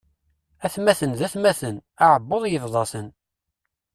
[0.65, 3.07] Atmaten d atmaten, aεebbuḍ yebḍa-ten.